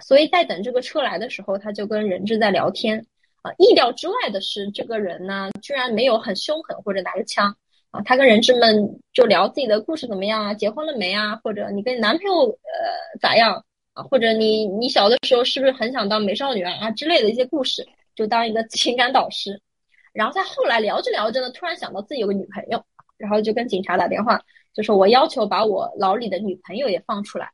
[0.05, 3.07] 所以在等这个车来的时候，他就跟人质在聊天。
[3.41, 7.57] 啊，意料之外的是，这个人呢，居然没有很凶狠或者拿着枪。
[7.91, 10.53] 啊，他跟人质们就聊自己的故事怎么样啊？
[10.53, 11.41] 结婚了没啊？
[11.43, 13.64] 或者你跟你男朋友呃咋样
[13.95, 14.03] 啊？
[14.03, 19.61] 或者你你小的时候是不是很想当美少女啊啊之类的一些故事，就当一个 情感导师。
[20.12, 22.82] 然后他后来聊着聊着呢，突然想到自己有个女朋友，
[23.16, 24.39] 然后就跟警察打电话，
[24.74, 27.47] 就说我要求把我牢里的女朋友也放出来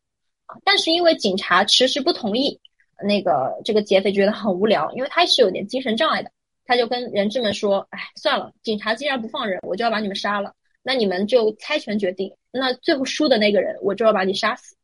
[0.47, 0.57] 啊。
[0.64, 2.59] 但是因为警察迟迟不同意，
[3.03, 6.30] 那个这个劫匪觉得很无聊，因为他是有点精神障碍的。
[6.65, 10.53] 他就跟人质们说：“哎，算了，警察既然不放人，我就要把你们杀了。
[10.83, 12.31] 那你们就猜拳决定。
[12.51, 14.75] 那最后输的那个人，我就要把你杀死。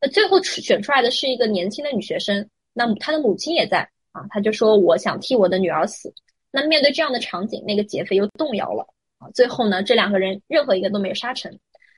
[0.00, 3.80] 那最后选出来的是一个年轻的女学生，那她的母亲也在
[4.12, 4.24] 啊。
[4.30, 6.12] 他就说：我想替我的女儿死。
[6.50, 8.86] 那面对这样的场景，那个劫匪又动摇了
[9.18, 9.28] 啊。
[9.34, 11.50] 最后呢，这两个人任何一个都没有杀成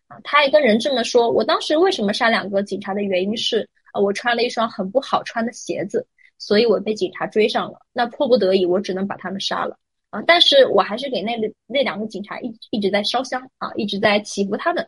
[0.08, 0.16] 啊。
[0.22, 6.06] 他还跟人质们说：我当时为什么杀两个警察的原因是啊，我穿了一双很不好穿的鞋子。”
[6.46, 9.78] 所以我被警察追上了，那迫不得已，我只能把他们杀了
[10.10, 10.22] 啊！
[10.26, 14.86] 但是我还是给那那两个警察一一直在烧香啊，一直在祈福他们。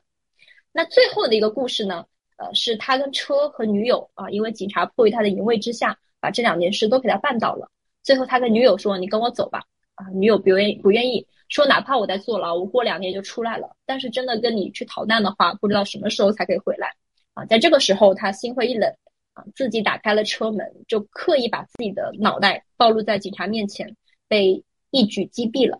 [0.70, 2.04] 那最后的一个故事呢，
[2.36, 7.66] 呃，是他跟车和女友啊，因为警察迫于他的淫威之下，把这两件事都给他办到了。
[8.02, 9.62] 最后他跟女友说：“你跟我走吧。”
[9.96, 16.92] 啊，女友不愿意不愿意，说哪怕我在坐牢，我过两年就出来了，但是真的跟你去逃难的话，不知道什么时候才可以回来
[17.32, 17.46] 啊。
[17.46, 18.94] 在这个时候，他心灰意冷
[19.36, 23.94] 啊，自己打开了车门，就刻意把自己的脑袋暴露在警察面前，
[24.26, 25.78] 被一举击毙了。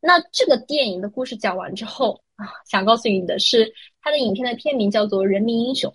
[0.00, 5.92] 那这个电影的故事讲完之后啊，想告诉你的是，他的影片的片名叫做《人民英雄》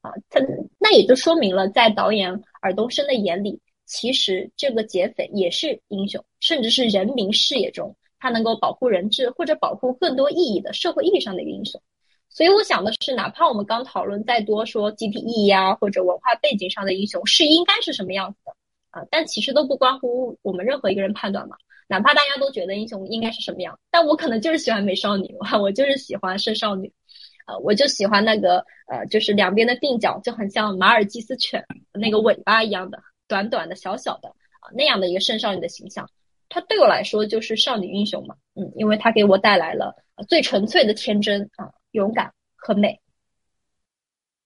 [0.00, 0.40] 啊，他
[0.80, 11.80] 那也就说明了，在导演尔冬升的眼里，其实这个劫匪也是英雄，甚至是人民视野中他能够保护人质或者保护更多意义的社会意义上的一个英雄。
[12.30, 18.52] 所以我想的是，哪怕我们刚讨论再多说集体意义啊，或者文化背景上的英雄是应该是什么样子的
[18.90, 21.56] 啊，但其实都不关乎我们任何一个人判断嘛。
[21.88, 26.92] 哪怕大家都觉得英雄应该是什么样，但我可能就是喜欢美少女，我就是喜欢圣少女，
[27.46, 36.06] 呃，我就喜欢那个呃，就是两边的鬓角就很像马尔济斯犬那个尾巴一样的短短的小小的啊那样的一个圣少女的形象，
[36.50, 39.96] 它对我来说就是少女英雄嘛，嗯，因为它给我带来了
[40.28, 43.00] 最纯粹的天真啊、勇敢和美。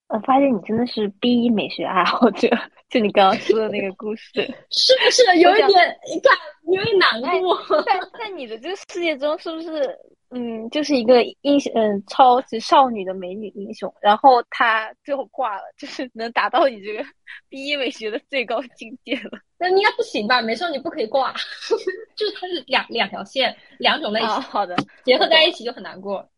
[0.08, 2.48] 我发现你真的是 B 一美学爱好者，
[2.90, 4.30] 就你刚刚说的那个故事，
[4.70, 5.70] 是不是有一点？
[6.12, 6.36] 你看，
[6.74, 7.82] 有点难过。
[7.82, 9.98] 在在你的这个世界中，是不是
[10.28, 17.02] 嗯，就是一个英雄，嗯，超级少女的美女英雄，然后她最后挂了，就是能达到你这个
[17.48, 19.38] B 一美学的最高境界了。
[19.58, 20.42] 那应该不行吧？
[20.42, 21.32] 美少女不可以挂，
[22.16, 26.28] 就是它是两两条线，两种类型，好的，结合在一起就很难过。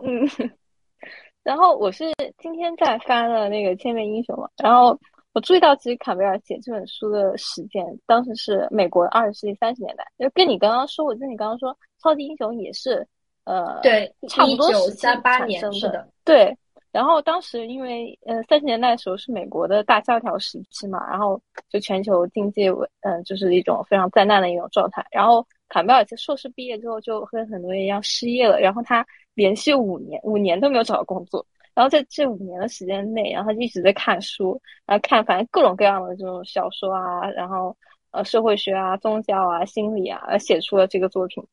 [0.00, 0.28] 嗯。
[1.44, 2.06] 然后我是
[2.38, 4.98] 今天在翻了那个《千面英雄》嘛，然后
[5.34, 13.06] 我注意到，其实坎贝尔写这本书的时间，当时是美国二十世纪三十年代，就跟你刚刚说，我记得你刚刚说超级英雄也是，
[13.44, 16.56] 呃，对，差不多三八年是的，对。
[16.92, 21.38] 然后当时因为呃三十年代的时候是美国的大萧条时期嘛，然后
[21.68, 25.04] 就全球经济为嗯就是一种非常灾难的一种状态。
[25.10, 29.06] 然后坎贝尔在硕士毕业之后就和很多人一样失业了，然后他。
[29.34, 31.44] 连续五年，五年都没有找到工作。
[31.74, 37.76] 然后在这五年的时间内，然后他一直在看书，然后看反正各种各样的这种小说啊，然后
[38.12, 41.44] 呃社会学啊、宗教啊、心理啊，写出了这个作品。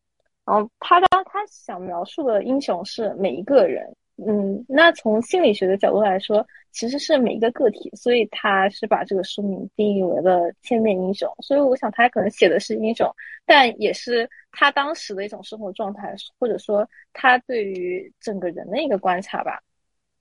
[0.45, 3.95] 然后他当他想描述的英雄是每一个人。
[4.28, 11.28] 嗯，那从心理学的角度来说，其实是每一个个体，所以他是把这个书名定义为了千面英雄。
[11.39, 13.09] 所以我想他可能写的是英雄，
[13.47, 19.59] 但也是他当时的一种生活状态，或者说他对于整个人的一个观察吧。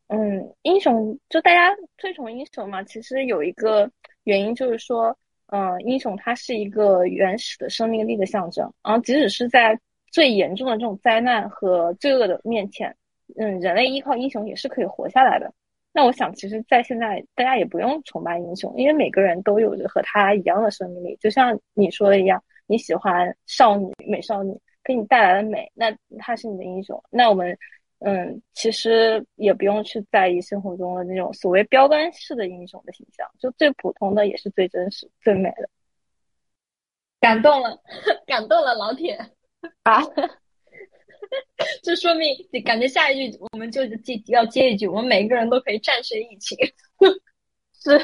[0.07, 3.91] 嗯，英雄就大家推崇英雄嘛，其实有一个
[4.25, 5.15] 原因就是说，
[5.49, 9.79] 嗯，英雄他是一个原始的生命力的象征，然后即使是在
[10.11, 12.97] 最严重的这种灾难和罪恶的面前。
[13.37, 15.53] 嗯，人类依靠英雄也是可以活下来的。
[15.93, 21.17] 那我想，其实，在现在，大家也不用崇拜英雄，因为每个人都有着和他一样的生命力。
[21.21, 27.03] 就像你说的一样，你喜欢少女、美少女，给你带来了美，那她是你的英雄。
[27.11, 27.59] 那我们，
[27.99, 35.69] 嗯，其实也不用去在意生活中的那种所谓标杆式的英雄的形象，就最普通的也是最真实、最美的。
[37.19, 37.77] 感动了，
[38.27, 39.19] 感动了，老铁
[39.83, 40.01] 啊！
[41.83, 46.57] 这说明你感觉下一句我们就接要接一句，我们每一个人都可以战胜疫情，
[47.83, 47.99] 是，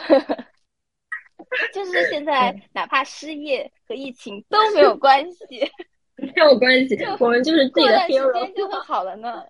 [1.73, 5.71] 就是现在哪怕失业和疫情都没有关系，
[6.17, 9.45] 没有关系，我们就是自己的 hero 就会好了呢。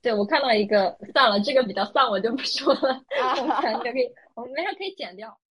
[0.00, 3.02] 对，我看到一个，算了，这个比较丧，我就不说了，
[3.40, 5.36] 我们可以，我们没事可以剪掉。